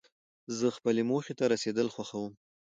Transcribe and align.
زه 0.57 0.67
خپلې 0.77 1.01
موخي 1.09 1.33
ته 1.39 1.45
رسېدل 1.53 1.87
خوښوم. 1.95 2.33